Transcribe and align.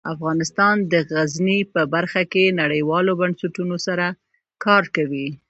افغانستان 0.13 0.75
د 0.91 0.93
غزني 1.11 1.59
په 1.73 1.81
برخه 1.93 2.21
کې 2.31 2.55
نړیوالو 2.61 3.11
بنسټونو 3.21 3.75
سره 3.87 4.05
کار 4.65 4.83
کوي. 4.95 5.27